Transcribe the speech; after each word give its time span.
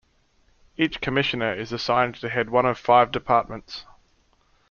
Each 0.77 0.99
Commissioner 0.99 1.53
is 1.53 1.71
assigned 1.71 2.15
to 2.21 2.29
head 2.29 2.49
one 2.49 2.65
of 2.65 2.79
five 2.79 3.11
departments. 3.11 3.85